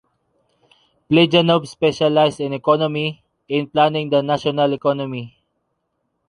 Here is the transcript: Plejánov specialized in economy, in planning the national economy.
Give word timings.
Plejánov 1.11 1.67
specialized 1.67 2.39
in 2.39 2.53
economy, 2.53 3.21
in 3.47 3.67
planning 3.69 4.09
the 4.09 4.23
national 4.23 4.73
economy. 4.73 5.37